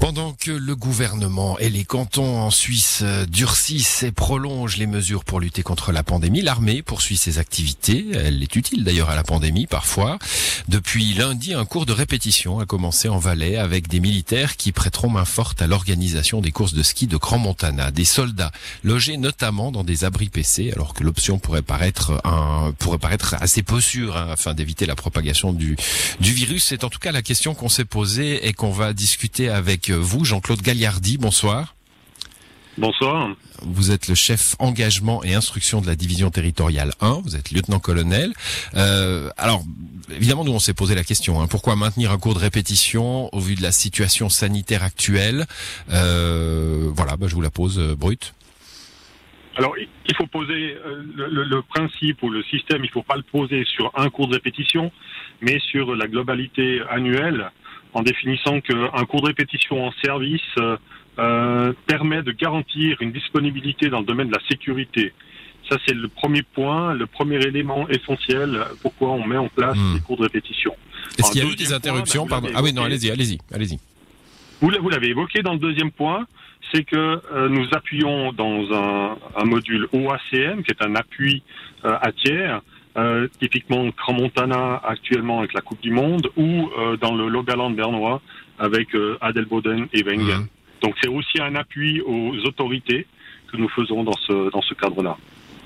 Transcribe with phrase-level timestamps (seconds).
[0.00, 5.24] Pendant que le gouvernement et les cantons en Suisse euh, durcissent et prolongent les mesures
[5.24, 8.06] pour lutter contre la pandémie, l'armée poursuit ses activités.
[8.14, 10.18] Elle est utile d'ailleurs à la pandémie parfois.
[10.68, 15.10] Depuis lundi, un cours de répétition a commencé en Valais avec des militaires qui prêteront
[15.10, 17.90] main forte à l'organisation des courses de ski de Grand Montana.
[17.90, 22.98] Des soldats logés notamment dans des abris PC, alors que l'option pourrait paraître un, pourrait
[22.98, 25.76] paraître assez peu sûre hein, afin d'éviter la propagation du,
[26.20, 26.64] du virus.
[26.64, 30.24] C'est en tout cas la question qu'on s'est posée et qu'on va discuter avec vous,
[30.24, 31.18] Jean-Claude Gagliardi.
[31.18, 31.74] Bonsoir.
[32.78, 33.34] Bonsoir.
[33.62, 37.20] Vous êtes le chef engagement et instruction de la division territoriale 1.
[37.24, 38.32] Vous êtes lieutenant-colonel.
[38.74, 39.62] Euh, alors,
[40.10, 41.40] évidemment, nous on s'est posé la question.
[41.40, 45.46] Hein, pourquoi maintenir un cours de répétition au vu de la situation sanitaire actuelle?
[45.92, 48.34] Euh, Voilà, bah, je vous la pose euh, brute.
[49.56, 52.82] Alors, il faut poser euh, le, le, principe ou le système.
[52.84, 54.90] Il faut pas le poser sur un cours de répétition,
[55.42, 57.50] mais sur la globalité annuelle
[57.94, 60.76] en définissant qu'un cours de répétition en service euh,
[61.18, 65.12] euh, permet de garantir une disponibilité dans le domaine de la sécurité.
[65.68, 69.94] Ça, c'est le premier point, le premier élément essentiel pourquoi on met en place hmm.
[69.94, 70.74] des cours de répétition.
[71.18, 73.78] Est-ce qu'il y a eu des interruptions ben, Ah oui, non, allez-y, allez-y, allez-y.
[74.60, 76.26] Vous, vous l'avez évoqué dans le deuxième point,
[76.72, 81.42] c'est que euh, nous appuyons dans un, un, module OACM, qui est un appui
[81.84, 82.60] euh, à tiers,
[82.96, 88.20] euh, typiquement Montana actuellement avec la Coupe du Monde, ou euh, dans le Logaland bernois
[88.58, 90.46] avec euh, Adelboden et Wengen.
[90.82, 93.06] Donc c'est aussi un appui aux autorités
[93.50, 95.16] que nous faisons dans ce, dans ce cadre-là.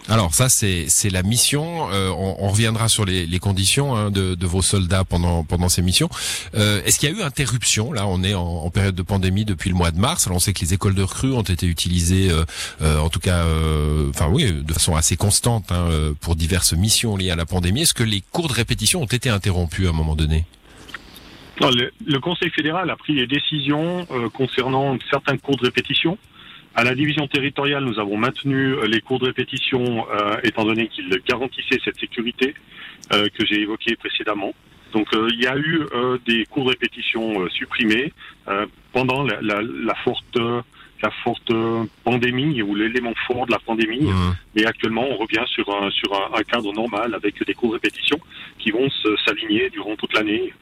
[0.09, 1.91] Alors ça c'est la mission.
[1.91, 5.71] Euh, on, on, reviendra sur les, les conditions hein, de, de, vos soldats pendant pendant
[5.71, 6.11] ces missions.
[6.55, 7.91] Euh, Est-ce qu'il y a eu interruption?
[7.91, 10.27] Là, on est en, en, période de pandémie depuis le mois de mars.
[10.27, 12.45] Alors on sait que les écoles de recrues ont été utilisées, euh,
[12.83, 16.75] euh en tout cas, euh, enfin oui, de façon assez constante hein, euh, pour diverses
[16.75, 17.83] missions liées à la pandémie.
[17.83, 20.45] Est-ce que les cours de répétition ont été interrompus à un moment donné?
[21.61, 26.19] Le, le, Conseil fédéral a pris des décisions concernant certains cours de répétition.
[26.77, 30.89] À la division territoriale, nous avons maintenu euh, les cours de répétition euh, étant donné
[30.89, 32.55] qu'ils garantissaient cette sécurité
[33.12, 34.52] euh, que j'ai évoquée précédemment.
[34.92, 38.13] Donc euh, il y a eu euh, des cours de répétition supprimés
[38.92, 40.39] pendant la, la, la, forte
[41.02, 41.52] la forte
[42.02, 44.02] pandémie ou l'élément fort de la pandémie.
[44.02, 44.36] Mmh.
[44.57, 47.74] Et actuellement, on revient sur un, sur un, un, cadre normal avec des cours de
[47.74, 48.18] répétition
[48.58, 48.89] qui vont
[49.24, 50.52] s'aligner durant toute l'année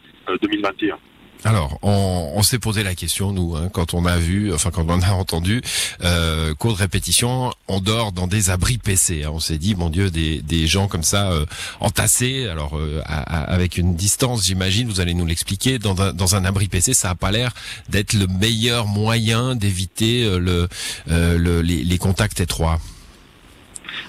[0.42, 0.98] 2021.
[1.44, 4.84] Alors, on, on s'est posé la question, nous, hein, quand on a vu, enfin quand
[4.88, 5.60] on a entendu
[6.04, 9.24] euh, de répétition, on dort dans des abris PC.
[9.24, 9.30] Hein.
[9.32, 11.44] On s'est dit, mon Dieu, des, gens comme ça euh,
[11.80, 16.68] entassés, alors euh, avec une distance, j'imagine, vous allez nous l'expliquer, dans dans un abri
[16.68, 17.52] PC, ça a pas l'air
[17.88, 20.68] d'être le meilleur moyen d'éviter euh,
[21.10, 22.78] euh, le les, les, contacts étroits.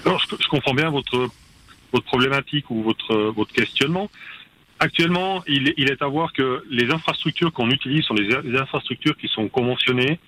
[0.04, 1.28] Alors, je, je comprends bien votre
[1.92, 4.08] votre problématique ou votre votre questionnement.
[4.84, 9.48] Actuellement, il, est à voir que les infrastructures qu'on utilise sont des, infrastructures qui sont
[9.48, 10.18] conventionnées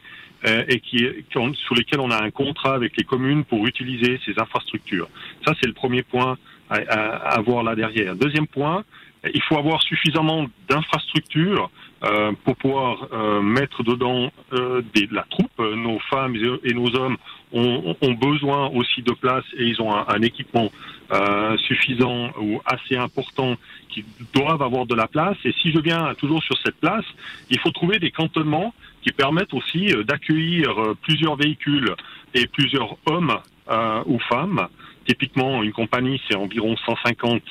[0.47, 3.67] euh, et qui, qui ont, sur lesquelles on a un contrat avec les communes pour
[3.67, 5.11] utiliser ces infrastructures.
[5.45, 6.39] Ça, c'est le premier point
[6.71, 7.01] à, à,
[7.37, 8.17] à, voir là derrière.
[8.17, 8.83] Deuxième point,
[9.35, 11.71] il faut avoir suffisamment d'infrastructures
[12.05, 15.59] euh, pour pouvoir euh, mettre dedans euh, des, de la troupe.
[15.59, 17.17] Nos femmes et nos hommes
[17.53, 20.71] ont, ont, besoin aussi de place et ils ont un, un équipement
[21.11, 23.57] euh, suffisant ou assez important
[23.89, 25.39] qui doivent avoir de la place.
[25.45, 27.05] Et si je viens toujours sur cette place,
[27.49, 31.95] il faut trouver des cantonnements qui permettent aussi euh, d'accueillir plusieurs véhicules
[32.35, 33.39] et plusieurs hommes
[34.07, 34.69] ou femmes.
[35.07, 37.43] Typiquement, une compagnie, c'est environ 150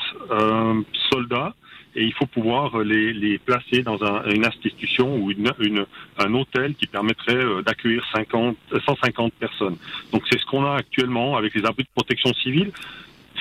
[1.11, 1.53] soldats
[1.95, 5.85] et il faut pouvoir les, les placer dans un, une institution ou une, une,
[6.17, 9.77] un hôtel qui permettrait euh, d'accueillir 50, 150 personnes.
[10.11, 12.71] Donc c'est ce qu'on a actuellement avec les abris de protection civile.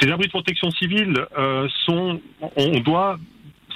[0.00, 2.20] Ces abris de protection civile euh, sont,
[2.56, 3.18] on doit,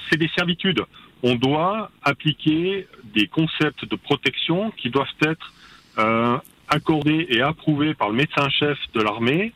[0.09, 0.81] c'est des servitudes.
[1.23, 5.53] On doit appliquer des concepts de protection qui doivent être
[5.97, 6.37] euh,
[6.69, 9.51] accordés et approuvés par le médecin-chef de l'armée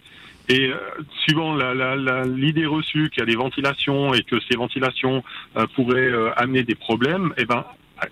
[0.50, 0.78] et euh,
[1.24, 1.56] suivant
[2.26, 5.24] l'idée reçue qu'il y a des ventilations et que ces ventilations
[5.58, 7.66] euh, pourraient euh, amener des problèmes, eh ben,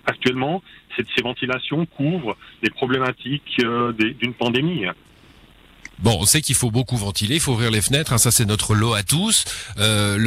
[0.06, 0.62] actuellement,
[0.96, 4.86] ces ventilations couvrent les problématiques euh, d'une pandémie.
[6.02, 8.44] Bon, on sait qu'il faut beaucoup ventiler, il faut ouvrir les fenêtres, hein, ça c'est
[8.44, 9.44] notre lot à tous.
[9.78, 10.18] Euh,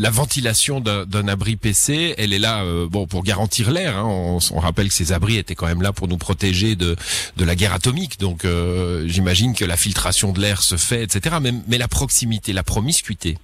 [0.00, 3.96] la ventilation d'un abri PC, elle est là euh, bon pour garantir l'air.
[3.96, 4.38] Hein.
[4.52, 6.96] On, rappelle que ces abris étaient quand même là pour nous protéger de,
[7.36, 8.20] la guerre atomique.
[8.20, 11.38] Donc euh, j'imagine que la filtration de l'air se fait, etc.
[11.42, 13.38] Mais, mais la proximité, la promiscuité.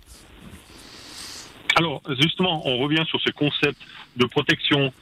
[1.74, 3.80] Alors justement, on revient sur ce concept
[4.16, 4.92] de protection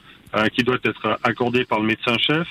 [0.55, 2.47] qui doit être accordé par le médecin-chef,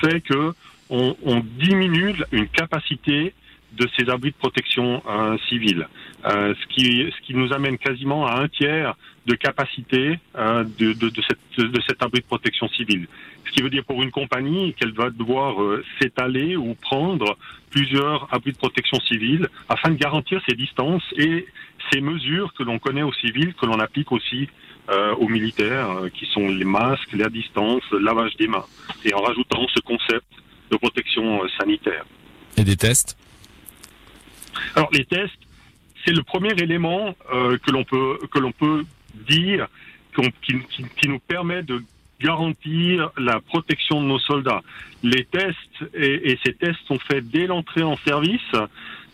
[0.00, 0.54] fait que
[0.90, 3.34] on, on, diminue une capacité
[3.72, 5.02] de ces abris de protection
[5.48, 5.86] civile,
[6.24, 8.96] ce, qui, ce qui nous amène quasiment à un tiers
[9.26, 13.06] de capacité de, de, de, cette, de cet abri de protection civile.
[13.46, 15.56] Ce qui veut dire pour une compagnie qu'elle va devoir
[16.00, 17.36] s'étaler ou prendre
[17.70, 21.46] plusieurs abris de protection civile afin de garantir ces distances et
[21.92, 24.48] ces mesures que l'on connaît aux civils, que l'on applique aussi
[24.90, 28.64] euh, aux militaires, euh, qui sont les masques, la distance, le lavage des mains,
[29.04, 30.26] et en rajoutant ce concept
[30.70, 32.04] de protection euh, sanitaire.
[32.56, 33.16] Et des tests?
[34.74, 35.38] Alors les tests,
[36.04, 38.84] c'est le premier élément que l'on peut que l'on peut
[39.28, 39.68] dire
[40.42, 41.82] qui, qui, qui, nous permet de
[42.20, 44.62] garantir la protection de nos soldats.
[45.02, 45.56] Les tests
[45.94, 48.52] et, et ces tests sont faits dès l'entrée en service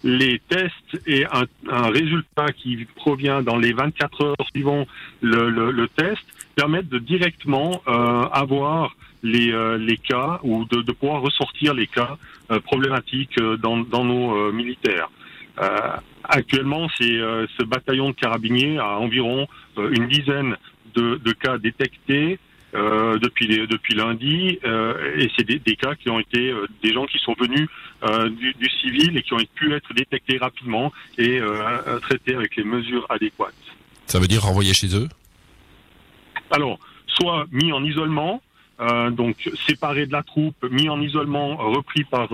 [0.04, 4.86] les tests et un, un, résultat qui provient dans les 24 heures suivant
[5.22, 6.22] le, le, le test
[6.54, 11.88] permettent de directement euh, avoir les, euh, les, cas ou de, de, pouvoir ressortir les
[11.88, 12.16] cas
[12.50, 15.10] euh, problématiques euh, dans, dans nos militaires.
[16.24, 17.16] actuellement, c'est
[17.56, 20.56] ce bataillon de carabiniers a environ une dizaine
[20.94, 22.38] de, de cas détectés
[22.74, 26.92] euh, depuis depuis lundi euh, et c'est des, des, cas qui ont été euh, des
[26.92, 27.68] gens qui sont venus
[28.40, 31.40] du, du, civil et qui ont pu être détectés rapidement et
[32.02, 33.54] traités avec les mesures adéquates.
[34.06, 35.08] Ça veut dire renvoyer chez eux?
[36.50, 38.42] Alors, soit mis en isolement,
[38.78, 39.36] donc
[39.66, 42.28] séparé de la troupe, mis en isolement, repris par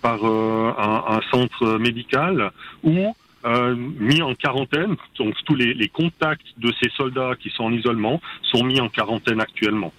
[0.00, 2.52] par un, un, centre médical,
[2.82, 3.14] ou
[3.46, 4.96] euh, mis en quarantaine.
[5.18, 8.88] Donc tous les, les, contacts de ces soldats qui sont en isolement sont mis en
[8.88, 9.92] quarantaine actuellement.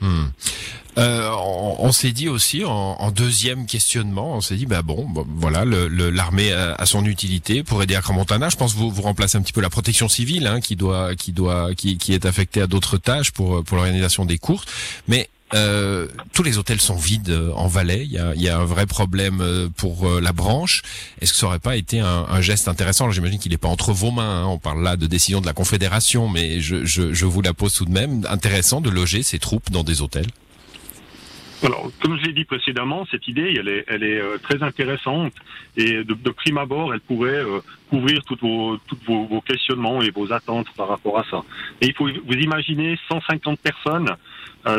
[0.00, 0.26] Hmm.
[0.98, 5.08] Euh, on, on s'est dit aussi en, en, deuxième questionnement, on s'est dit bah bon,
[5.08, 8.50] bon voilà, l'armée le, a, a, son utilité pour aider à Cramontana.
[8.50, 11.16] Je pense que vous, vous remplacez un petit peu la protection civile, hein, qui doit,
[11.16, 14.66] qui doit, qui, qui est affectée à d'autres tâches pour pour l'organisation des courses.
[15.08, 18.04] Mais euh, tous les hôtels sont vides euh, en Valais.
[18.04, 20.82] Il y a, un vrai problème euh, pour la branche.
[21.20, 23.10] Est-ce que ça aurait pas été un, geste intéressant?
[23.10, 24.44] J'imagine qu'il n'est pas entre vos mains.
[24.44, 24.46] Hein.
[24.46, 27.90] On parle là de décision de la Confédération, mais je, vous la pose tout de
[27.90, 28.24] même.
[28.28, 30.26] Intéressant de loger ces troupes dans des hôtels.
[31.62, 33.54] Alors, comme je l'ai dit précédemment, cette idée,
[33.86, 35.32] elle est, très intéressante
[35.76, 37.42] et de, prime abord, elle pourrait
[37.88, 41.42] couvrir toutes vos, toutes vos, questionnements et vos attentes par rapport à ça.
[41.80, 44.16] Et il faut vous imaginer 150 personnes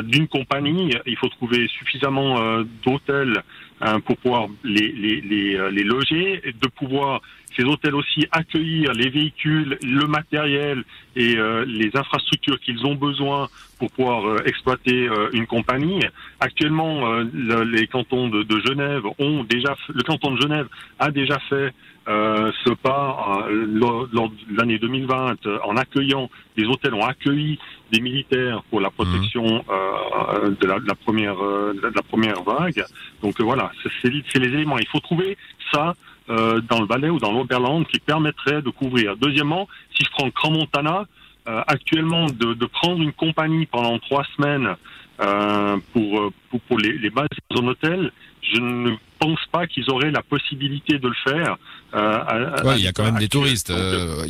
[0.03, 3.43] d'une compagnie, il faut trouver suffisamment euh, d'hôtels
[3.81, 7.21] hein, pour pouvoir les, les, les, euh, les loger, de pouvoir
[7.55, 10.83] ces hôtels aussi accueillir les véhicules, le matériel
[11.15, 13.47] et euh, les infrastructures qu'ils ont besoin
[13.79, 16.01] pour pouvoir euh, exploiter euh, une compagnie.
[16.39, 20.67] Actuellement, le, les cantons de, de, Genève ont déjà, le canton de Genève
[20.99, 21.73] a déjà fait
[22.05, 27.57] ce pas lors, lors, de l'année 2020 en accueillant, les hôtels ont accueilli
[27.93, 30.55] des militaires pour la protection mmh.
[30.59, 32.83] de, la, de, la, première, de la première vague.
[33.21, 33.71] Donc voilà,
[34.01, 34.79] c'est les éléments.
[34.79, 35.37] Il faut trouver
[35.71, 35.93] ça
[36.29, 39.17] euh, dans le Valais ou dans l'Oberland qui permettrait de couvrir.
[39.17, 41.05] Deuxièmement, si je prends Grand Montana,
[41.47, 44.75] euh, actuellement de, de, prendre une compagnie pendant trois semaines
[45.21, 48.11] euh, pour, pour, pour, les, les bases dans un hôtel,
[48.41, 51.57] je ne pense pas qu'ils auraient la possibilité de le faire.
[51.93, 53.69] Euh, ouais, il y a quand même des touristes.
[53.69, 54.25] Euh,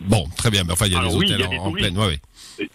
[0.00, 1.72] bon, très bien, mais enfin il y a des oui, hôtels a des en, en,
[1.72, 1.98] pleine.
[1.98, 2.06] Ouais,
[2.58, 2.68] ouais.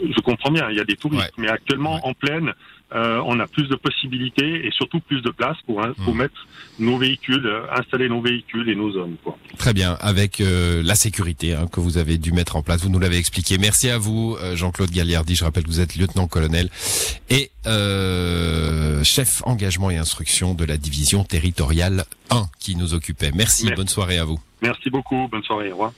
[0.00, 2.52] Je comprends bien, il y a des touristes, mais actuellement en pleine,
[2.94, 6.18] euh, on a plus de possibilités et surtout plus de place pour, hein, pour mmh.
[6.18, 6.46] mettre
[6.78, 8.92] nos véhicules, euh, installer nos véhicules et nos.
[9.24, 9.38] Quoi.
[9.58, 12.90] Très bien, avec euh, la sécurité hein, que vous avez dû mettre en place, vous
[12.90, 13.56] nous l'avez expliqué.
[13.56, 15.34] Merci à vous, Jean-Claude Gagliardi.
[15.34, 16.68] Je rappelle que vous êtes lieutenant-colonel
[17.30, 17.50] et
[19.04, 23.30] chef engagement et instruction de la division territoriale 1 qui nous occupait.
[23.34, 23.76] Merci, Merci.
[23.76, 24.38] bonne soirée à vous.
[24.60, 25.92] Merci beaucoup, bonne soirée, au revoir.